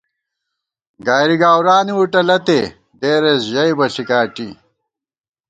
[1.05, 2.59] گائری گاؤرانی وُٹہ لَتے
[2.99, 4.49] دېرېس ژئیبہ ݪِکاٹی